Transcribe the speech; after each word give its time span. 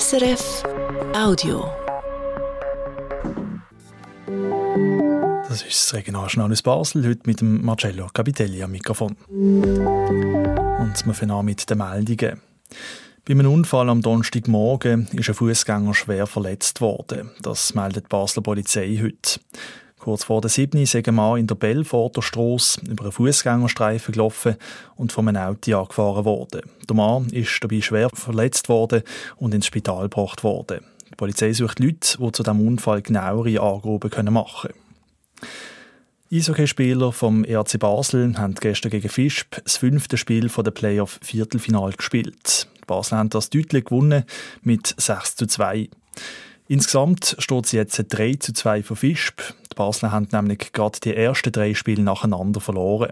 SRF 0.00 0.64
Audio. 1.14 1.70
Das 5.46 5.60
ist 5.60 5.84
das 5.84 5.92
Regionaljournal 5.92 6.50
aus 6.50 6.62
Basel, 6.62 7.06
heute 7.06 7.20
mit 7.26 7.42
dem 7.42 7.62
Marcello 7.62 8.06
Capitelli 8.14 8.62
am 8.62 8.70
Mikrofon. 8.70 9.18
Und 9.28 10.94
wir 11.04 11.12
fangen 11.12 11.30
an 11.30 11.44
mit 11.44 11.68
den 11.68 11.76
Meldungen. 11.76 12.40
Bei 13.26 13.32
einem 13.32 13.52
Unfall 13.52 13.90
am 13.90 14.00
Donnerstagmorgen 14.00 15.08
ist 15.12 15.28
ein 15.28 15.34
Fußgänger 15.34 15.92
schwer 15.92 16.26
verletzt 16.26 16.80
worden. 16.80 17.30
Das 17.42 17.74
meldet 17.74 18.04
die 18.04 18.08
Basler 18.08 18.42
Polizei 18.42 18.98
heute. 19.02 19.40
Kurz 20.02 20.24
vor 20.24 20.40
der 20.40 20.50
7. 20.50 20.82
ist 20.82 20.96
ein 20.96 21.14
Mann 21.14 21.38
in 21.38 21.46
der 21.46 21.54
Belforter 21.54 22.22
Strasse 22.22 22.80
über 22.90 23.04
einen 23.04 23.12
Fußgängerstreifen 23.12 24.10
gelaufen 24.10 24.56
und 24.96 25.12
von 25.12 25.28
einem 25.28 25.40
Auto 25.40 25.78
angefahren 25.78 26.24
worden. 26.24 26.62
Der 26.88 26.96
Mann 26.96 27.28
ist 27.28 27.56
dabei 27.62 27.80
schwer 27.80 28.10
verletzt 28.12 28.68
worden 28.68 29.04
und 29.36 29.54
ins 29.54 29.66
Spital 29.66 30.08
gebracht 30.08 30.42
worden. 30.42 30.80
Die 31.08 31.14
Polizei 31.14 31.52
sucht 31.52 31.78
Leute, 31.78 32.18
die 32.18 32.32
zu 32.32 32.42
diesem 32.42 32.66
Unfall 32.66 33.00
genauere 33.00 33.60
Angaben 33.60 34.32
machen 34.32 34.70
können. 34.72 35.48
Eishockeyspieler 36.32 37.12
vom 37.12 37.44
ERC 37.44 37.78
Basel 37.78 38.36
haben 38.36 38.56
gestern 38.56 38.90
gegen 38.90 39.08
Fischb 39.08 39.62
das 39.62 39.76
fünfte 39.76 40.16
Spiel 40.16 40.48
der 40.48 40.70
Playoff-Viertelfinal 40.72 41.92
gespielt. 41.92 42.66
Die 42.80 42.86
Basel 42.88 43.18
haben 43.18 43.30
das 43.30 43.50
deutlich 43.50 43.84
gewonnen 43.84 44.24
mit 44.62 44.96
6 44.96 45.36
zu 45.36 45.46
2. 45.46 45.88
Insgesamt 46.68 47.36
steht 47.38 47.66
es 47.66 47.72
jetzt 47.72 48.04
3 48.08 48.34
zu 48.34 48.54
2 48.54 48.82
für 48.82 48.96
Fischb. 48.96 49.42
Die 49.72 49.76
Basler 49.76 50.12
haben 50.12 50.28
nämlich 50.30 50.72
gerade 50.72 50.98
die 51.02 51.16
ersten 51.16 51.50
drei 51.50 51.72
Spiele 51.72 52.02
nacheinander 52.02 52.60
verloren. 52.60 53.10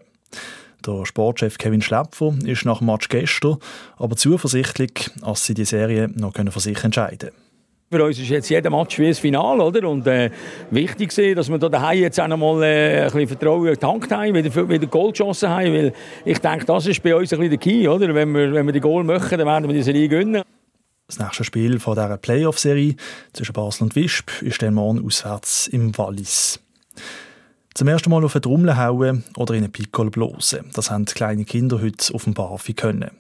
Der 0.87 1.07
Sportchef 1.07 1.57
Kevin 1.57 1.81
Schläpfer 1.81 2.35
ist 2.45 2.67
nach 2.67 2.79
dem 2.79 2.87
Match 2.87 3.09
gestern 3.09 3.57
aber 3.97 4.17
zuversichtlich, 4.17 5.11
dass 5.23 5.45
sie 5.45 5.55
die 5.55 5.65
Serie 5.65 6.09
noch 6.15 6.35
für 6.35 6.61
sich 6.61 6.83
entscheiden 6.85 7.31
können. 7.31 7.51
Für 7.93 8.05
uns 8.05 8.19
ist 8.19 8.29
jetzt 8.29 8.49
jeder 8.49 8.71
Match 8.71 8.99
wie 8.99 9.09
ein 9.09 9.15
Finale, 9.15 9.65
oder? 9.65 9.89
Und 9.89 10.07
äh, 10.07 10.31
wichtig 10.71 11.17
ist, 11.17 11.39
dass 11.39 11.49
wir 11.49 11.59
hier 11.59 11.69
daheim 11.71 11.99
jetzt 11.99 12.21
auch 12.21 12.29
noch 12.29 12.37
mal 12.37 12.63
äh, 12.63 13.01
ein 13.01 13.05
bisschen 13.07 13.29
Vertrauen 13.29 13.65
getankt 13.65 14.13
haben, 14.13 14.35
wieder, 14.35 14.69
wieder 14.69 14.87
Goal 14.87 15.11
geschossen 15.11 15.49
haben, 15.49 15.73
weil 15.73 15.93
ich 16.25 16.39
denke, 16.39 16.67
das 16.67 16.87
ist 16.87 17.03
bei 17.03 17.17
uns 17.17 17.33
ein 17.33 17.41
bisschen 17.41 17.51
der 17.51 17.59
Key, 17.59 17.89
oder? 17.89 18.15
Wenn 18.15 18.33
wir, 18.33 18.53
wenn 18.53 18.67
wir 18.67 18.73
die 18.73 18.81
Goal 18.81 19.03
machen, 19.03 19.37
dann 19.39 19.47
werden 19.47 19.67
wir 19.67 19.75
die 19.75 19.83
Serie 19.83 20.09
gewinnen. 20.09 20.43
Das 21.11 21.19
nächste 21.19 21.43
Spiel 21.43 21.81
von 21.81 21.97
dieser 21.97 22.17
Playoff-Serie 22.19 22.95
zwischen 23.33 23.53
Basel 23.53 23.83
und 23.83 23.97
Wisp 23.97 24.31
ist 24.43 24.63
dann 24.63 24.75
morgen 24.75 25.05
auswärts 25.05 25.67
im 25.67 25.99
Wallis. 25.99 26.61
Zum 27.75 27.89
ersten 27.89 28.11
Mal 28.11 28.25
auf 28.25 28.37
eine 28.37 28.43
Trommel 28.43 28.77
hauen 28.77 29.25
oder 29.37 29.55
in 29.55 29.65
eine 29.65 29.71
Piccolo 29.71 30.11
blosen. 30.11 30.71
Das 30.73 30.89
haben 30.89 31.07
kleine 31.07 31.45
Kinder 31.45 31.81
heute 31.81 32.15
auf 32.15 32.23
dem 32.23 32.35
Barfi 32.35 32.75
können. 32.75 33.11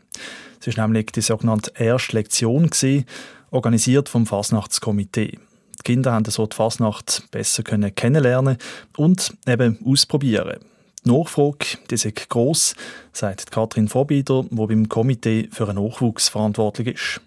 Es 0.65 0.77
war 0.77 0.87
nämlich 0.87 1.07
die 1.07 1.21
sogenannte 1.21 1.73
erste 1.77 2.15
Lektion, 2.15 2.71
gewesen, 2.71 3.07
organisiert 3.51 4.09
vom 4.09 4.25
Fasnachtskomitee. 4.25 5.41
Die 5.81 5.83
Kinder 5.83 6.13
haben 6.13 6.27
so 6.27 6.47
die 6.47 6.55
Fasnacht 6.55 7.25
besser 7.33 7.65
können 7.65 7.93
kennenlernen 7.93 8.59
und 8.97 9.37
eben 9.49 9.81
ausprobieren. 9.85 10.61
Die 11.05 11.11
Nachfrage 11.11 11.79
die 11.91 11.97
ist 11.97 12.29
gross, 12.29 12.77
sagt 13.13 13.51
Katrin 13.51 13.89
Vorbieder, 13.89 14.45
die 14.49 14.67
beim 14.67 14.89
Komitee 14.89 15.49
für 15.51 15.69
einen 15.69 15.85
Nachwuchs 15.85 16.29
verantwortlich 16.29 16.95
ist. 16.95 17.21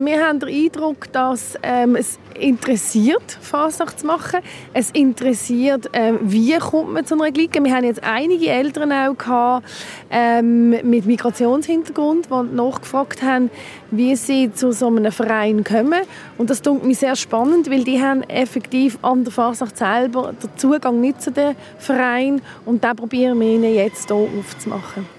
Wir 0.00 0.24
haben 0.24 0.38
den 0.38 0.48
Eindruck, 0.48 1.10
dass 1.10 1.58
ähm, 1.60 1.96
es 1.96 2.20
interessiert, 2.38 3.36
Fasnacht 3.40 3.98
zu 3.98 4.06
machen. 4.06 4.38
Es 4.72 4.92
interessiert, 4.92 5.90
ähm, 5.92 6.20
wie 6.22 6.56
kommt 6.58 6.92
man 6.92 7.04
zu 7.04 7.16
einer 7.16 7.32
Clique. 7.32 7.60
Wir 7.60 7.74
haben 7.74 7.82
jetzt 7.82 8.04
einige 8.04 8.48
Eltern 8.48 8.92
auch 8.92 9.18
gehabt, 9.18 9.66
ähm, 10.08 10.70
mit 10.88 11.04
Migrationshintergrund, 11.04 12.28
die 12.30 12.54
nachgefragt 12.54 13.22
haben, 13.22 13.50
wie 13.90 14.14
sie 14.14 14.52
zu 14.52 14.70
so 14.70 14.86
einem 14.86 15.10
Verein 15.10 15.64
kommen. 15.64 16.02
Und 16.36 16.48
das 16.48 16.62
tut 16.62 16.84
mir 16.84 16.94
sehr 16.94 17.16
spannend, 17.16 17.68
weil 17.68 17.82
die 17.82 18.00
haben 18.00 18.22
effektiv 18.22 19.00
an 19.02 19.24
der 19.24 19.32
Fasnacht 19.32 19.76
selber 19.76 20.32
den 20.40 20.50
Zugang 20.56 21.00
nicht 21.00 21.22
zu 21.22 21.32
dem 21.32 21.56
Verein 21.76 22.40
und 22.64 22.84
da 22.84 22.94
probieren 22.94 23.40
wir 23.40 23.48
ihnen 23.48 23.74
jetzt 23.74 24.06
hier 24.06 24.16
aufzumachen. 24.16 25.17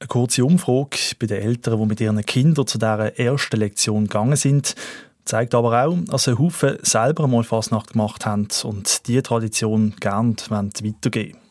Eine 0.00 0.06
kurze 0.06 0.44
Umfrage 0.44 0.96
bei 1.18 1.26
den 1.26 1.42
Eltern, 1.42 1.80
die 1.80 1.86
mit 1.86 2.00
ihren 2.00 2.24
Kindern 2.24 2.68
zu 2.68 2.78
dieser 2.78 3.18
ersten 3.18 3.56
Lektion 3.56 4.04
gegangen 4.04 4.36
sind, 4.36 4.76
zeigt 5.24 5.56
aber 5.56 5.84
auch, 5.84 5.96
dass 6.06 6.28
ein 6.28 6.38
Haufen 6.38 6.78
selber 6.82 7.26
mal 7.26 7.42
Fasnacht 7.42 7.92
gemacht 7.92 8.24
haben 8.24 8.46
und 8.62 9.08
diese 9.08 9.24
Tradition 9.24 9.96
gerne 9.98 10.36
weitergeben 10.50 11.34
wollen. 11.34 11.48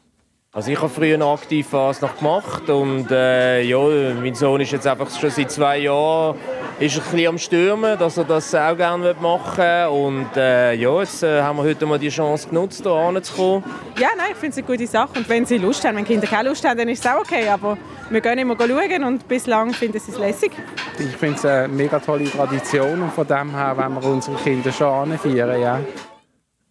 Also 0.53 0.71
ich 0.71 0.81
habe 0.81 0.89
früher 0.89 1.15
eine 1.15 1.25
aktive 1.25 1.67
Fasnacht 1.67 2.19
gemacht 2.19 2.69
und 2.69 3.11
äh, 3.11 3.61
ja, 3.63 4.13
mein 4.15 4.33
Sohn 4.33 4.61
ist 4.61 4.71
jetzt 4.71 4.87
einfach 4.87 5.09
schon 5.11 5.29
seit 5.29 5.51
zwei 5.51 5.79
Jahren 5.79 6.37
ist 6.79 6.95
ein 6.97 7.03
bisschen 7.03 7.27
am 7.27 7.37
Stürmen, 7.37 7.97
dass 7.97 8.17
er 8.17 8.23
das 8.23 8.53
auch 8.53 8.77
gerne 8.77 9.15
machen 9.19 9.57
will. 9.57 9.87
Und 9.87 10.37
äh, 10.37 10.73
ja, 10.73 10.99
jetzt 10.99 11.23
äh, 11.23 11.41
haben 11.41 11.57
wir 11.57 11.63
heute 11.63 11.85
mal 11.85 11.97
die 11.97 12.09
Chance 12.09 12.47
genutzt, 12.49 12.83
hier 12.83 12.91
anzukommen. 12.91 13.63
Ja, 13.99 14.09
nein, 14.15 14.27
ich 14.31 14.37
finde 14.37 14.51
es 14.51 14.57
eine 14.57 14.67
gute 14.67 14.87
Sache. 14.87 15.17
Und 15.17 15.27
wenn 15.27 15.45
sie 15.45 15.57
Lust 15.57 15.83
haben, 15.85 15.97
wenn 15.97 16.05
Kinder 16.05 16.27
keine 16.27 16.49
Lust 16.49 16.67
haben, 16.67 16.77
dann 16.77 16.89
ist 16.89 17.03
es 17.03 17.11
auch 17.11 17.19
okay. 17.19 17.47
Aber 17.49 17.77
wir 18.09 18.21
gehen 18.21 18.37
immer 18.37 18.55
schauen 18.55 19.03
und 19.03 19.27
bislang 19.27 19.73
finden 19.73 19.99
sie 19.99 20.11
es 20.11 20.19
lässig. 20.19 20.51
Ich 20.99 21.17
finde 21.17 21.35
es 21.35 21.45
eine 21.45 21.67
mega 21.67 21.99
tolle 21.99 22.25
Tradition 22.25 23.01
und 23.01 23.11
von 23.11 23.25
dem 23.25 23.55
her 23.55 23.75
wollen 23.75 23.95
wir 23.95 24.09
unsere 24.09 24.37
Kinder 24.37 24.71
schon 24.71 25.11
anfeiern, 25.11 25.59
ja. 25.59 25.79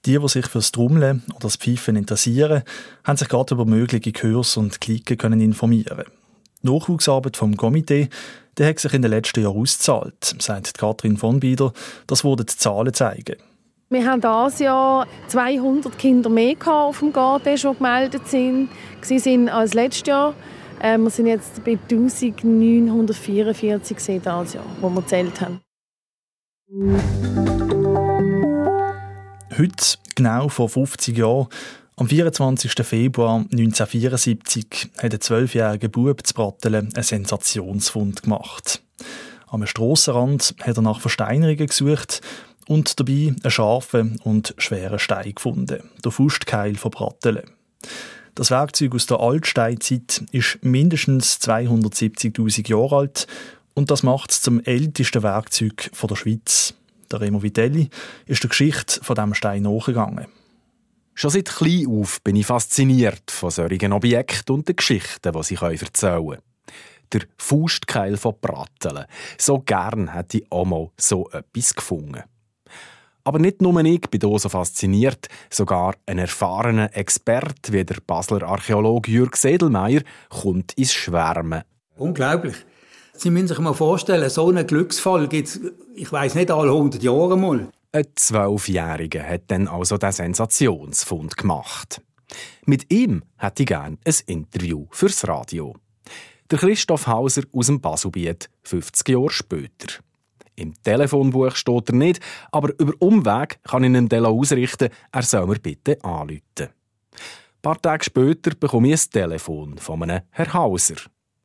Die, 0.04 0.18
die 0.18 0.28
sich 0.28 0.46
für 0.46 0.58
das 0.58 0.70
Trommeln 0.70 1.24
oder 1.30 1.40
das 1.40 1.56
Pfeifen 1.56 1.96
interessieren, 1.96 2.62
haben 3.02 3.16
sich 3.16 3.28
gerade 3.28 3.54
über 3.54 3.64
mögliche 3.64 4.12
Kurs 4.12 4.56
und 4.56 4.80
Klicken 4.80 5.18
können 5.18 5.40
informieren. 5.40 6.04
Die 6.62 6.70
Nachwuchsarbeit 6.70 7.36
vom 7.36 7.56
Komitee 7.56 8.08
die 8.58 8.64
hat 8.64 8.78
sich 8.78 8.94
in 8.94 9.02
den 9.02 9.10
letzten 9.10 9.42
Jahren 9.42 9.58
ausgezahlt, 9.58 10.36
sagt 10.38 10.78
Katrin 10.78 11.18
von 11.18 11.40
Bieder. 11.40 11.74
Das 12.06 12.24
wurden 12.24 12.46
die 12.46 12.56
Zahlen 12.56 12.94
zeigen. 12.94 13.36
Wir 13.90 14.04
haben 14.04 14.20
dieses 14.20 14.60
Jahr 14.60 15.06
200 15.28 15.98
Kinder 15.98 16.30
mehr 16.30 16.56
auf 16.66 17.00
dem 17.00 17.12
Garten, 17.12 17.54
die 17.54 17.60
gemeldet 17.60 18.26
sind, 18.26 18.70
sind 19.02 19.48
als 19.48 19.74
letztes 19.74 20.08
Jahr. 20.08 20.34
Ähm, 20.80 21.04
wir 21.04 21.10
sind 21.10 21.26
jetzt 21.26 21.62
bei 21.64 21.72
1944 21.72 23.96
dieses 23.96 24.24
Jahr, 24.24 24.44
wo 24.80 24.88
wir 24.88 25.02
gezählt 25.02 25.40
haben. 25.40 25.60
Heute, 29.56 29.96
genau 30.14 30.48
vor 30.48 30.68
50 30.68 31.16
Jahren, 31.16 31.46
am 31.98 32.08
24. 32.08 32.74
Februar 32.86 33.38
1974 33.38 34.90
hat 34.98 35.14
ein 35.14 35.20
zwölfjähriger 35.20 35.88
Bub 35.88 36.26
zu 36.26 36.34
Brattelen 36.34 36.90
einen 36.94 37.02
Sensationsfund 37.02 38.22
gemacht. 38.22 38.82
Am 39.46 39.66
Strassenrand 39.66 40.54
hat 40.62 40.76
er 40.76 40.82
nach 40.82 41.00
Versteinerungen 41.00 41.66
gesucht 41.66 42.20
und 42.68 43.00
dabei 43.00 43.34
einen 43.42 43.50
scharfen 43.50 44.20
und 44.24 44.54
schweren 44.58 44.98
Stein 44.98 45.34
gefunden, 45.34 45.88
der 46.04 46.12
Fustkeil 46.12 46.74
von 46.74 46.90
Brattelen. 46.90 47.50
Das 48.34 48.50
Werkzeug 48.50 48.94
aus 48.94 49.06
der 49.06 49.20
Altsteinzeit 49.20 50.22
ist 50.32 50.58
mindestens 50.62 51.40
270.000 51.40 52.68
Jahre 52.68 52.96
alt 52.96 53.26
und 53.72 53.90
das 53.90 54.02
macht 54.02 54.32
es 54.32 54.42
zum 54.42 54.60
ältesten 54.60 55.22
Werkzeug 55.22 55.90
der 55.98 56.16
Schweiz. 56.16 56.74
Der 57.10 57.22
Remo 57.22 57.42
Vitelli 57.42 57.88
ist 58.26 58.42
der 58.42 58.50
Geschichte 58.50 59.02
von 59.02 59.14
diesem 59.14 59.32
Stein 59.32 59.62
nachgegangen. 59.62 60.26
Schon 61.18 61.30
seit 61.30 61.48
klein 61.48 61.86
auf 61.88 62.20
bin 62.22 62.36
ich 62.36 62.44
fasziniert 62.44 63.30
von 63.30 63.50
solchen 63.50 63.94
Objekten 63.94 64.54
und 64.54 64.68
den 64.68 64.76
Geschichten, 64.76 65.32
die 65.32 65.42
sie 65.42 65.54
erzählen 65.54 66.26
können. 66.26 66.42
Der 67.10 67.22
Faustkeil 67.38 68.18
von 68.18 68.34
Brattelen. 68.38 69.06
So 69.38 69.60
gern 69.60 70.12
hätte 70.12 70.38
ich 70.38 70.52
auch 70.52 70.66
mal 70.66 70.90
so 70.98 71.30
etwas 71.30 71.74
gefunden. 71.74 72.22
Aber 73.24 73.38
nicht 73.38 73.62
nur 73.62 73.82
ich 73.82 74.02
bin 74.02 74.20
hier 74.20 74.38
so 74.38 74.50
fasziniert, 74.50 75.28
sogar 75.48 75.94
ein 76.04 76.18
erfahrener 76.18 76.94
Experte 76.94 77.72
wie 77.72 77.82
der 77.82 77.96
Basler 78.06 78.42
Archäologe 78.42 79.10
Jürg 79.10 79.36
Sedelmeier 79.36 80.02
kommt 80.28 80.74
ins 80.74 80.92
Schwärmen. 80.92 81.62
Unglaublich. 81.96 82.56
Sie 83.14 83.30
müssen 83.30 83.48
sich 83.48 83.58
mal 83.58 83.72
vorstellen, 83.72 84.28
so 84.28 84.50
einen 84.50 84.66
Glücksfall 84.66 85.28
gibt 85.28 85.48
es, 85.48 85.60
ich 85.94 86.12
weiß 86.12 86.34
nicht, 86.34 86.50
alle 86.50 86.72
100 86.72 87.02
Jahre 87.02 87.38
mal. 87.38 87.68
Ein 87.96 88.04
Zwölfjähriger 88.14 89.22
hat 89.26 89.44
dann 89.46 89.68
also 89.68 89.96
den 89.96 90.12
Sensationsfund 90.12 91.34
gemacht. 91.38 92.02
Mit 92.66 92.92
ihm 92.92 93.22
hätte 93.38 93.62
ich 93.62 93.68
gerne 93.68 93.96
ein 94.04 94.14
Interview 94.26 94.86
fürs 94.90 95.26
Radio. 95.26 95.74
Der 96.50 96.58
Christoph 96.58 97.06
Hauser 97.06 97.44
aus 97.54 97.68
dem 97.68 97.80
Baselbiet, 97.80 98.50
50 98.64 99.08
Jahre 99.08 99.30
später. 99.30 99.94
Im 100.56 100.74
Telefonbuch 100.82 101.56
steht 101.56 101.88
er 101.88 101.94
nicht, 101.94 102.20
aber 102.52 102.78
über 102.78 102.92
Umweg 102.98 103.60
kann 103.64 103.84
ich 103.84 104.12
ihm 104.12 104.26
ausrichten, 104.26 104.90
er 105.10 105.22
soll 105.22 105.46
mir 105.46 105.58
bitte 105.58 105.96
anrufen. 106.04 106.42
Ein 106.58 107.62
paar 107.62 107.80
Tage 107.80 108.04
später 108.04 108.50
bekomme 108.60 108.92
ich 108.92 109.06
ein 109.06 109.10
Telefon 109.10 109.78
von 109.78 110.02
einem 110.02 110.20
Herr 110.32 110.52
Hauser. 110.52 110.96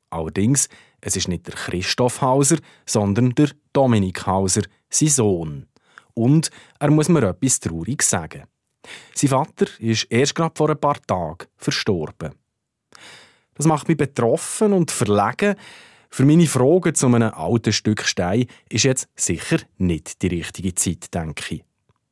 Allerdings, 0.10 0.68
es 1.00 1.16
ist 1.16 1.30
nicht 1.30 1.48
der 1.48 1.56
Christoph 1.56 2.20
Hauser, 2.22 2.58
sondern 2.86 3.30
der 3.36 3.52
Dominik 3.72 4.28
Hauser, 4.28 4.64
sein 4.90 5.08
Sohn. 5.08 5.71
Und 6.22 6.52
er 6.80 6.92
muss 6.92 7.10
mir 7.10 7.24
etwas 7.24 7.60
Trauriges 7.60 8.10
sagen. 8.12 8.44
Sein 9.16 9.32
Vater 9.32 9.66
ist 9.80 10.06
erst 10.12 10.36
gerade 10.36 10.54
vor 10.56 10.70
ein 10.70 10.80
paar 10.80 11.02
Tagen 11.02 11.48
verstorben. 11.58 12.36
Das 13.56 13.66
macht 13.66 13.88
mich 13.88 13.98
betroffen 13.98 14.74
und 14.74 14.92
verlegen, 14.92 15.56
Für 16.14 16.26
meine 16.26 16.46
Fragen 16.46 16.94
zu 16.94 17.06
einem 17.08 17.32
alten 17.34 17.72
Stück 17.72 18.04
Stein 18.04 18.48
ist 18.70 18.84
jetzt 18.84 19.08
sicher 19.16 19.60
nicht 19.78 20.22
die 20.22 20.28
richtige 20.28 20.76
Zeit, 20.76 21.14
denke 21.14 21.56
ich. 21.56 21.64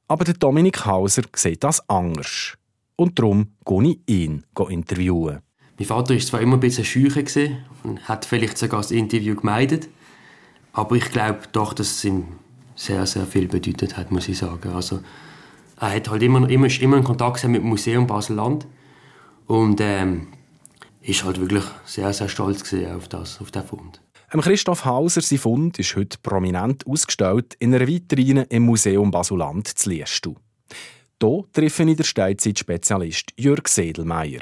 Aber 0.07 0.23
der 0.23 0.35
Dominik 0.35 0.85
Hauser 0.85 1.23
sieht 1.35 1.65
das 1.65 1.87
anders. 1.89 2.57
Und 2.95 3.19
darum 3.19 3.55
gehe 3.65 3.91
ich 3.91 3.99
ihn 4.07 4.45
interviewen. 4.69 5.41
Mein 5.77 5.85
Vater 5.85 6.13
war 6.13 6.21
zwar 6.21 6.39
immer 6.39 6.55
ein 6.55 6.61
bisschen 6.61 6.85
schücher 6.85 7.49
und 7.83 8.07
hat 8.07 8.23
vielleicht 8.23 8.57
sogar 8.57 8.79
das 8.79 8.91
Interview 8.91 9.35
gemeidet, 9.35 9.89
aber 10.71 10.95
ich 10.95 11.11
glaube 11.11 11.41
doch, 11.51 11.73
dass 11.73 11.91
es 11.91 12.05
ihm 12.05 12.39
sehr, 12.79 13.05
sehr 13.05 13.25
viel 13.25 13.47
bedeutet 13.47 13.97
hat, 13.97 14.09
muss 14.09 14.29
ich 14.29 14.37
sagen. 14.37 14.71
Also, 14.71 15.01
er 15.79 15.95
hat 15.95 16.09
halt 16.09 16.23
immer, 16.23 16.49
immer, 16.49 16.67
immer 16.81 16.97
in 16.97 17.03
Kontakt 17.03 17.43
mit 17.45 17.61
dem 17.61 17.67
Museum 17.67 18.07
Basel-Land 18.07 18.67
und 19.47 19.81
ähm, 19.81 20.27
ist 21.01 21.25
halt 21.25 21.39
wirklich 21.39 21.63
sehr, 21.85 22.13
sehr 22.13 22.29
stolz 22.29 22.73
auf, 22.95 23.09
das, 23.09 23.41
auf 23.41 23.51
diesen 23.51 23.67
Fund. 23.67 24.01
Christoph 24.29 24.85
Hauser 24.85 25.21
sein 25.21 25.39
Fund 25.39 25.77
ist 25.79 25.95
heute 25.95 26.17
prominent 26.21 26.87
ausgestellt 26.87 27.55
in 27.59 27.73
einer 27.73 27.85
Vitrine 27.85 28.43
im 28.49 28.63
Museum 28.63 29.11
Basuland 29.11 29.67
zu 29.67 29.89
Liestu. 29.89 30.35
Hier 31.21 31.43
treffe 31.51 31.83
ich 31.83 31.97
den 31.97 32.05
Steinzeit-Spezialist 32.05 33.33
Jörg 33.35 33.67
Sedelmeier. 33.67 34.41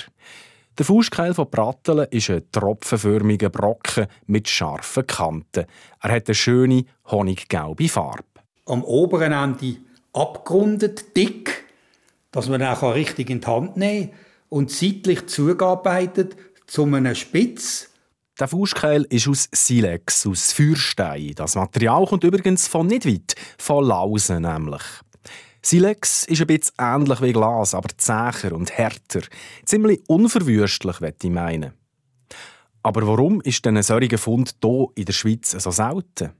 Der 0.78 0.86
Fußkeil 0.86 1.34
von 1.34 1.50
Prattelen 1.50 2.06
ist 2.12 2.30
ein 2.30 2.44
tropfenförmiger 2.52 3.50
Brocken 3.50 4.06
mit 4.28 4.48
scharfen 4.48 5.08
Kanten. 5.08 5.66
Er 6.02 6.12
hat 6.12 6.28
eine 6.28 6.36
schöne, 6.36 6.86
honiggelbe 7.10 7.90
Farbe. 7.90 8.24
Am 8.68 8.84
oberen 8.84 9.32
Ende 9.32 9.78
abgerundet, 10.14 11.18
dick, 11.18 11.66
dass 12.30 12.48
man 12.48 12.62
auch 12.62 12.94
richtig 12.94 13.32
in 13.32 13.42
die 13.42 13.48
Hand 13.48 13.76
nehmen 13.76 14.12
kann 14.12 14.20
und 14.50 14.72
seitlich 14.72 15.26
zugearbeitet 15.26 16.36
zu 16.68 16.84
einem 16.84 17.16
Spitz. 17.16 17.90
Der 18.40 18.48
Fußkeil 18.48 19.04
ist 19.10 19.28
aus 19.28 19.50
Silex, 19.52 20.28
aus 20.28 20.54
Feuerstein. 20.54 21.34
Das 21.36 21.56
Material 21.56 22.06
kommt 22.06 22.24
übrigens 22.24 22.68
von 22.68 22.86
nicht 22.86 23.08
weit, 23.08 23.34
von 23.58 23.84
Lausen 23.84 24.44
nämlich. 24.44 24.84
Silex 25.70 26.24
ist 26.24 26.40
ein 26.40 26.48
bisschen 26.48 26.76
ähnlich 26.80 27.22
wie 27.22 27.34
Glas, 27.34 27.74
aber 27.74 27.90
zäher 27.98 28.54
und 28.54 28.72
härter. 28.72 29.20
Ziemlich 29.66 30.02
unverwüstlich, 30.08 31.02
würde 31.02 31.18
ich 31.22 31.30
meinen. 31.30 31.74
Aber 32.84 33.06
warum 33.06 33.42
ist 33.42 33.66
denn 33.66 33.76
ein 33.76 33.84
solcher 33.84 34.18
Fund 34.18 34.56
hier 34.64 34.88
in 34.96 35.04
der 35.04 35.12
Schweiz 35.12 35.52
so 35.52 35.70
selten? 35.70 36.32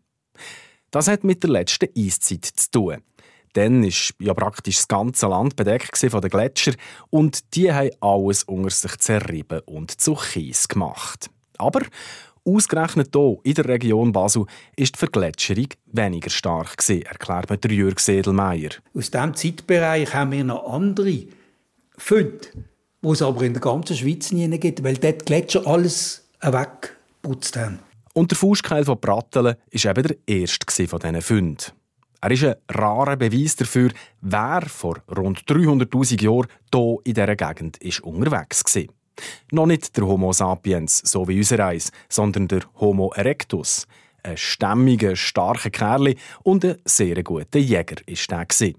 Das 0.92 1.10
hat 1.10 1.26
mit 1.26 1.44
der 1.44 1.50
letzten 1.50 1.90
Eiszeit 1.98 2.46
zu 2.46 2.72
tun. 2.72 3.04
Dann 3.52 3.84
war 3.84 3.92
ja 4.20 4.34
praktisch 4.34 4.78
das 4.78 4.88
ganze 4.88 5.28
Land 5.28 5.58
bedeckt 5.58 5.98
von 5.98 6.22
den 6.22 6.32
Gletschern 6.32 6.78
und 7.10 7.54
die 7.54 7.74
haben 7.74 7.92
alles 8.00 8.44
unter 8.44 8.70
sich 8.70 8.96
zerrieben 8.96 9.60
und 9.66 10.00
zu 10.00 10.16
Kies 10.16 10.70
gemacht. 10.70 11.30
Aber 11.58 11.82
ausgerechnet 12.48 13.10
hier 13.14 13.38
in 13.44 13.54
der 13.54 13.66
Region 13.66 14.12
Basel 14.12 14.46
ist 14.76 14.96
die 14.96 15.00
Vergletscherung 15.00 15.68
weniger 15.88 16.30
stark 16.30 16.78
gewesen, 16.78 17.04
erklärt 17.04 17.50
mir 17.50 17.72
Jürg 17.72 18.00
Sedelmeier. 18.00 18.72
Aus 18.94 19.12
diesem 19.12 19.36
Zeitbereich 19.36 20.14
haben 20.14 20.32
wir 20.32 20.44
noch 20.44 20.72
andere 20.72 21.24
Funde, 21.98 22.40
die 23.02 23.08
es 23.10 23.22
aber 23.22 23.42
in 23.44 23.54
der 23.54 23.62
ganzen 23.62 23.96
Schweiz 23.96 24.32
nie 24.32 24.50
gibt, 24.58 24.84
weil 24.84 24.98
dort 24.98 25.22
die 25.22 25.26
Gletscher 25.26 25.68
alles 25.68 26.28
weggeputzt 26.42 27.58
haben. 27.58 27.80
Und 28.14 28.32
der 28.32 28.38
Fußkeil 28.38 28.86
von 28.86 29.00
Prattelen 29.00 29.56
war 29.72 29.92
eben 29.92 30.08
der 30.08 30.18
erste 30.26 30.88
von 30.88 31.00
diesen 31.00 31.22
Funden. 31.22 31.72
Er 32.20 32.32
ist 32.32 32.44
ein 32.44 32.56
rarer 32.72 33.16
Beweis 33.16 33.56
dafür, 33.56 33.92
wer 34.22 34.64
vor 34.68 34.98
rund 35.16 35.42
300.000 35.42 36.24
Jahren 36.24 36.48
hier 36.74 36.98
in 37.04 37.14
dieser 37.14 37.36
Gegend 37.36 37.78
ist 37.78 38.00
unterwegs 38.00 38.64
war. 38.76 38.97
Noch 39.52 39.66
nicht 39.66 39.96
der 39.98 40.06
Homo 40.06 40.34
sapiens, 40.34 41.00
so 41.00 41.28
wie 41.28 41.38
unser 41.38 41.60
Eis, 41.60 41.92
sondern 42.10 42.48
der 42.48 42.62
Homo 42.80 43.12
erectus. 43.16 43.88
Ein 44.24 44.38
stämmiger, 44.38 45.16
starker 45.16 45.70
Kerl 45.70 46.16
und 46.44 46.66
ein 46.66 46.78
sehr 46.86 47.24
guter 47.24 47.60
Jäger 47.60 47.98
ist 48.06 48.32
er. 48.32 48.74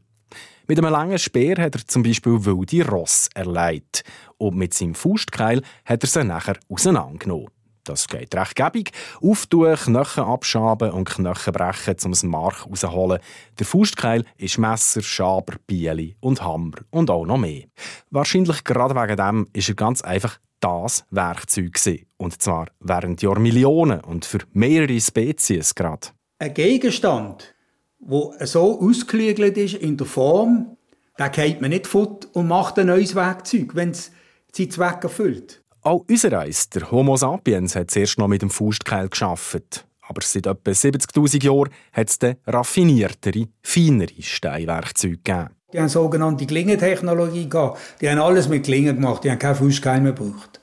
Mit 0.66 0.78
einem 0.78 0.92
langen 0.92 1.18
Speer 1.18 1.56
hat 1.62 1.76
er 1.76 1.86
zum 1.86 2.02
Beispiel 2.02 2.44
wilde 2.44 2.86
Ross 2.86 3.30
erleidet 3.34 4.04
und 4.36 4.56
mit 4.56 4.74
seinem 4.74 4.94
Faustkeil 4.94 5.62
hat 5.86 6.04
er 6.04 6.08
sie 6.08 6.24
nachher 6.24 6.58
auseinandergenommen. 6.68 7.48
Das 7.88 8.06
geht 8.06 8.34
recht 8.34 8.54
gäbig. 8.54 8.90
Auftun, 9.22 9.74
Knochen 9.74 10.24
abschaben 10.24 10.90
und 10.90 11.08
Knochen 11.08 11.52
brechen, 11.54 11.96
um 12.04 12.10
das 12.10 12.22
Mark 12.22 12.66
rauszuholen. 12.66 13.18
Der 13.58 13.66
Faustkeil 13.66 14.24
ist 14.36 14.58
Messer, 14.58 15.00
Schaber, 15.00 15.54
Bieli 15.66 16.16
und 16.20 16.42
Hammer 16.42 16.76
und 16.90 17.10
auch 17.10 17.24
noch 17.24 17.38
mehr. 17.38 17.64
Wahrscheinlich 18.10 18.64
gerade 18.64 18.94
wegen 18.94 19.16
dem 19.16 19.48
ist 19.54 19.70
er 19.70 19.74
ganz 19.74 20.02
einfach 20.02 20.38
das 20.60 21.04
Werkzeug 21.10 21.72
gewesen. 21.72 22.06
Und 22.18 22.42
zwar 22.42 22.66
während 22.80 23.22
Jahrmillionen 23.22 24.00
und 24.00 24.26
für 24.26 24.40
mehrere 24.52 25.00
Spezies 25.00 25.74
gerade. 25.74 26.08
Ein 26.38 26.52
Gegenstand, 26.52 27.54
der 28.00 28.46
so 28.46 28.80
ausgeklügelt 28.80 29.56
ist 29.56 29.74
in 29.74 29.96
der 29.96 30.06
Form, 30.06 30.76
den 31.18 31.32
geht 31.32 31.60
man 31.62 31.70
nicht 31.70 31.86
fort 31.86 32.28
und 32.34 32.48
macht 32.48 32.78
ein 32.78 32.88
neues 32.88 33.14
Werkzeug, 33.14 33.74
wenn 33.74 33.90
es 33.90 34.12
seinen 34.52 34.70
Zweck 34.70 35.02
erfüllt. 35.02 35.57
Auch 35.82 36.04
unser 36.08 36.38
Eis, 36.38 36.68
der 36.70 36.90
Homo 36.90 37.16
sapiens, 37.16 37.76
hat 37.76 37.90
zuerst 37.90 38.18
noch 38.18 38.28
mit 38.28 38.42
dem 38.42 38.50
Faustkeil 38.50 39.08
geschafft. 39.08 39.86
Aber 40.02 40.22
seit 40.22 40.46
etwa 40.46 40.70
70.000 40.70 41.44
Jahren 41.44 41.70
hat 41.92 42.08
es 42.08 42.18
raffiniertere, 42.46 43.46
feinere 43.62 44.22
Steinwerkzeuge 44.22 45.18
gegeben. 45.18 45.50
Die 45.72 45.78
haben 45.78 45.88
sogenannte 45.88 46.46
Klingentechnologie 46.46 47.48
gehabt. 47.48 47.78
Die 48.00 48.08
haben 48.08 48.18
alles 48.18 48.48
mit 48.48 48.64
Klingen 48.64 48.96
gemacht. 48.96 49.22
Die 49.22 49.30
haben 49.30 49.38
keinen 49.38 49.54
Faustkeil 49.54 50.00
mehr 50.00 50.12
gebraucht. 50.12 50.60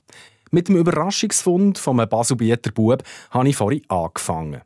Mit 0.49 0.67
dem 0.67 0.77
Überraschungsfund 0.77 1.77
von 1.77 1.99
einem 1.99 2.09
Baselbieter 2.09 2.71
Bub 2.71 3.03
habe 3.29 3.49
ich 3.49 3.55
vorhin 3.55 3.83
angefangen. 3.87 4.61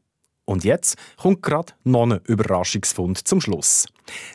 Und 0.45 0.63
jetzt 0.63 0.95
kommt 1.17 1.43
gerade 1.43 1.73
noch 1.83 2.03
ein 2.03 2.19
Überraschungsfund 2.23 3.27
zum 3.27 3.41
Schluss. 3.41 3.85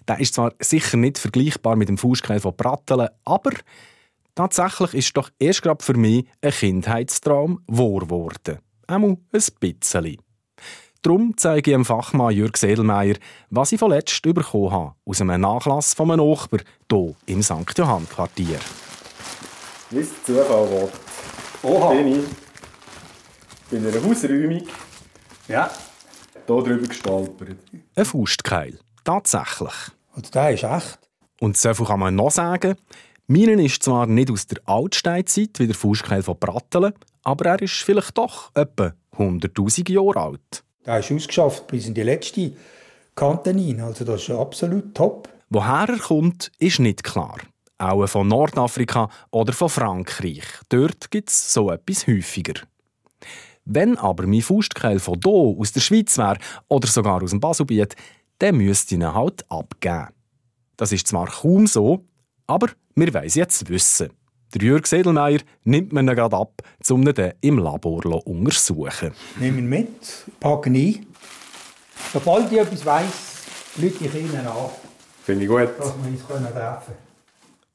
Der 0.06 0.20
ist 0.20 0.34
zwar 0.34 0.52
sicher 0.60 0.96
nicht 0.96 1.18
vergleichbar 1.18 1.74
mit 1.74 1.88
dem 1.88 1.98
Faustkeil 1.98 2.38
von 2.38 2.56
Prattelen, 2.56 3.08
aber 3.24 3.50
Tatsächlich 4.34 4.94
ist 4.94 5.16
doch 5.16 5.30
erst 5.38 5.62
gerade 5.62 5.84
für 5.84 5.94
mich 5.94 6.26
ein 6.42 6.50
Kindheitstraum 6.50 7.62
wahr 7.68 8.00
geworden. 8.00 8.58
Einmal 8.88 9.10
ein 9.10 9.26
bisschen. 9.60 10.16
Darum 11.02 11.36
zeige 11.36 11.70
ich 11.70 11.74
dem 11.74 11.84
Fachmann 11.84 12.34
Jürg 12.34 12.56
Sedelmeier, 12.56 13.16
was 13.50 13.70
ich 13.72 13.78
vorletzt 13.78 14.22
bekommen 14.22 14.72
habe 14.72 14.94
aus 15.04 15.20
einem 15.20 15.40
Nachlass 15.40 15.94
von 15.94 16.10
einem 16.10 16.26
Nachbar 16.28 16.60
hier 16.90 17.14
im 17.26 17.42
St. 17.42 17.76
Johann 17.76 18.08
Quartier. 18.08 18.58
Wie 19.90 19.98
es 19.98 20.10
Zufall 20.24 20.70
will. 20.70 20.88
Oha. 21.62 21.90
Bin 21.90 22.08
ich 22.08 22.24
bei 23.70 23.76
einer 23.76 24.02
Hausräumung 24.02 24.66
ja. 25.46 25.70
hier 26.46 26.56
drüber 26.56 26.88
gestolpert. 26.88 27.56
Ein 27.94 28.04
Faustkeil. 28.04 28.78
Tatsächlich. 29.04 29.74
Und 30.16 30.34
der 30.34 30.50
ist 30.50 30.64
echt. 30.64 30.98
Und 31.38 31.56
so 31.56 31.72
viel 31.74 31.86
kann 31.86 32.00
man 32.00 32.14
noch 32.14 32.30
sagen. 32.30 32.76
Meinen 33.26 33.58
ist 33.58 33.82
zwar 33.82 34.06
nicht 34.06 34.30
aus 34.30 34.46
der 34.46 34.58
Altsteinzeit 34.66 35.58
wie 35.58 35.66
der 35.66 35.74
Fußkeil 35.74 36.22
von 36.22 36.38
Prattelen, 36.38 36.92
aber 37.22 37.46
er 37.46 37.62
ist 37.62 37.72
vielleicht 37.72 38.18
doch 38.18 38.50
etwa 38.54 38.92
100.000 39.16 39.90
Jahre 39.90 40.20
alt. 40.20 40.62
Der 40.84 40.98
ist 40.98 41.10
ausgeschafft 41.10 41.66
bis 41.66 41.86
in 41.86 41.94
die 41.94 42.02
letzte 42.02 42.52
Kante 43.14 43.54
hinein. 43.54 43.80
Also 43.80 44.04
das 44.04 44.22
ist 44.22 44.30
absolut 44.30 44.94
top. 44.94 45.30
Woher 45.48 45.88
er 45.88 45.98
kommt, 45.98 46.52
ist 46.58 46.80
nicht 46.80 47.02
klar. 47.02 47.38
Auch 47.78 48.06
von 48.06 48.28
Nordafrika 48.28 49.08
oder 49.30 49.54
von 49.54 49.70
Frankreich. 49.70 50.44
Dort 50.68 51.10
gibt 51.10 51.30
es 51.30 51.54
so 51.54 51.70
etwas 51.70 52.06
häufiger. 52.06 52.60
Wenn 53.64 53.96
aber 53.96 54.26
mein 54.26 54.42
Faustkeil 54.42 55.00
von 55.00 55.18
hier 55.24 55.32
aus 55.32 55.72
der 55.72 55.80
Schweiz 55.80 56.18
wäre 56.18 56.38
oder 56.68 56.88
sogar 56.88 57.22
aus 57.22 57.30
dem 57.30 57.40
Baselbiet, 57.40 57.96
dann 58.38 58.58
müsste 58.58 58.94
ich 58.94 59.00
ihn 59.00 59.14
halt 59.14 59.50
abgeben. 59.50 60.08
Das 60.76 60.92
ist 60.92 61.06
zwar 61.06 61.28
kaum 61.28 61.66
so, 61.66 62.04
aber 62.46 62.68
wir 62.94 63.12
wollen 63.14 63.24
es 63.24 63.34
jetzt 63.34 63.68
wissen. 63.68 64.10
Der 64.54 64.62
Jürg 64.62 64.86
Sedelmeier 64.86 65.40
nimmt 65.64 65.92
mir 65.92 66.00
ihn 66.00 66.06
gerade 66.06 66.36
ab, 66.36 66.62
um 66.88 67.02
ihn 67.02 67.14
dann 67.14 67.32
im 67.40 67.58
Labor 67.58 68.02
zu 68.02 68.18
untersuchen. 68.18 69.12
Nimm 69.40 69.58
ihn 69.58 69.68
mit, 69.68 69.88
packe 70.38 70.70
ihn 70.70 70.76
ein. 70.76 71.06
Sobald 72.12 72.52
ich 72.52 72.58
etwas 72.58 72.86
weiss, 72.86 73.42
lüge 73.76 74.04
ich 74.04 74.14
Ihnen 74.14 74.46
an. 74.46 74.70
Finde 75.24 75.44
ich 75.44 75.48
gut. 75.48 75.68
Dass 75.78 75.94
wir 75.96 76.10
uns 76.10 76.24
treffen 76.26 76.54
können. 76.54 76.96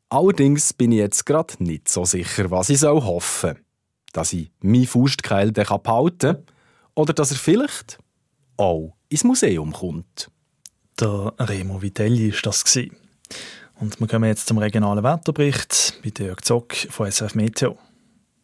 Allerdings 0.10 0.74
bin 0.74 0.92
ich 0.92 1.00
jetzt 1.00 1.26
gerade 1.26 1.62
nicht 1.64 1.90
so 1.90 2.06
sicher, 2.06 2.50
was 2.50 2.70
ich 2.70 2.82
hoffen 2.82 3.50
soll. 3.50 3.64
Dass 4.14 4.34
ich 4.34 4.52
meinen 4.62 4.88
Faustkeil 4.88 5.52
behalten 5.52 6.20
kann 6.20 6.44
oder 6.96 7.14
dass 7.14 7.32
er 7.32 7.38
vielleicht 7.38 8.00
auch 8.58 8.96
ins 9.10 9.24
Museum 9.24 9.74
kommt. 9.74 10.32
Der 11.00 11.34
Remo 11.40 11.82
Vitelli 11.82 12.34
war 12.34 12.40
das. 12.44 12.64
Und 13.80 13.98
wir 14.00 14.08
kommen 14.08 14.26
jetzt 14.26 14.48
zum 14.48 14.58
regionalen 14.58 15.04
Wetterbericht 15.04 16.02
bei 16.04 16.12
Jörg 16.24 16.42
Zock 16.42 16.76
von 16.90 17.08
SF 17.08 17.34
Meteo. 17.36 17.78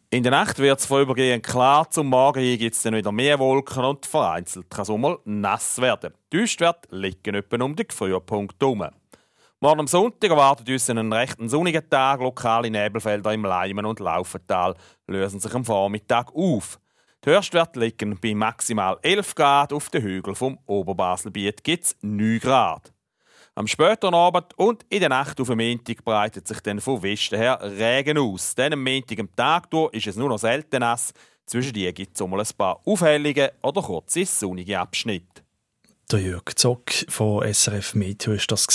In 0.08 0.22
der 0.22 0.32
Nacht 0.32 0.58
wird 0.58 0.80
es 0.80 0.86
vorübergehend 0.86 1.44
klar. 1.44 1.90
Zum 1.90 2.06
Morgen 2.06 2.40
gibt 2.56 2.74
es 2.74 2.84
wieder 2.84 3.12
mehr 3.12 3.38
Wolken 3.38 3.84
und 3.84 4.06
vereinzelt 4.06 4.70
kann 4.70 4.82
es 4.82 4.88
mal 4.88 5.18
nass 5.26 5.78
werden. 5.78 6.14
Die 6.32 6.38
Höchstwerte 6.38 6.88
liegen 6.96 7.34
etwa 7.34 7.62
um 7.62 7.76
den 7.76 7.90
Frühpunkt 7.90 8.56
herum. 8.62 8.86
Morgen 9.60 9.80
am 9.80 9.86
Sonntag 9.86 10.30
erwartet 10.30 10.70
uns 10.70 10.88
einen 10.88 11.12
recht 11.12 11.36
sonnigen 11.44 11.88
Tag. 11.90 12.20
Lokale 12.20 12.70
Nebelfelder 12.70 13.34
im 13.34 13.44
Leimen 13.44 13.84
und 13.84 14.00
Laufental 14.00 14.74
lösen 15.06 15.40
sich 15.40 15.54
am 15.54 15.66
Vormittag 15.66 16.34
auf. 16.34 16.78
Die 17.24 17.30
Höchstwerte 17.30 17.80
liegen 17.80 18.18
bei 18.18 18.34
maximal 18.34 18.96
11 19.02 19.34
Grad. 19.34 19.72
Auf 19.74 19.90
den 19.90 20.02
Hügeln 20.02 20.36
vom 20.36 20.58
Oberbaselbiet 20.64 21.62
gibt 21.62 21.84
es 21.84 21.96
9 22.00 22.38
Grad. 22.38 22.95
Am 23.58 23.66
späteren 23.66 24.12
Abend 24.12 24.52
und 24.58 24.84
in 24.90 25.00
der 25.00 25.08
Nacht 25.08 25.40
auf 25.40 25.48
dem 25.48 25.56
Montag 25.56 26.04
breitet 26.04 26.46
sich 26.46 26.60
dann 26.60 26.78
von 26.78 27.02
Westen 27.02 27.38
her 27.38 27.58
Regen 27.62 28.18
aus. 28.18 28.54
Dann 28.54 28.74
am 28.74 28.84
Montag 28.84 29.18
am 29.18 29.34
Tag 29.34 29.70
durch 29.70 29.94
ist 29.94 30.08
es 30.08 30.16
nur 30.16 30.28
noch 30.28 30.38
selten 30.38 30.80
nass. 30.80 31.14
Zwischen 31.46 31.72
die 31.72 31.90
gibt 31.94 32.20
es 32.20 32.26
mal 32.26 32.38
ein 32.38 32.46
paar 32.58 32.82
Aufhellungen 32.84 33.48
oder 33.62 33.80
kurze 33.80 34.26
sonnige 34.26 34.78
Abschnitte. 34.78 35.42
Der 36.12 36.20
Jörg 36.20 36.54
Zock 36.54 36.92
von 37.08 37.50
SRF 37.50 37.94
Meteo 37.94 38.34
ist 38.34 38.52
das. 38.52 38.66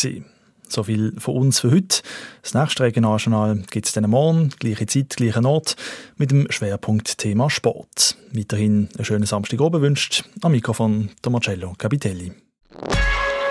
So 0.68 0.84
viel 0.84 1.14
von 1.20 1.36
uns 1.36 1.60
für 1.60 1.70
heute. 1.70 2.02
Das 2.42 2.56
nächste 2.56 2.82
Regionaljournal 2.82 3.62
gibt 3.70 3.86
es 3.86 3.94
dann 3.94 4.10
morgen, 4.10 4.50
gleiche 4.50 4.88
Zeit, 4.88 5.16
gleicher 5.16 5.46
Ort, 5.46 5.76
mit 6.18 6.32
dem 6.32 6.48
Schwerpunkt 6.50 7.20
Thema 7.20 7.52
Sport. 7.52 8.18
Weiterhin 8.32 8.90
einen 8.96 9.06
schönen 9.06 9.28
Samstag 9.28 9.62
oben 9.62 9.84
wünscht 9.84 10.24
am 10.42 10.54
Mikrofon 10.54 11.12
der 11.24 11.32
Marcello 11.32 11.76
Capitelli. 11.78 12.32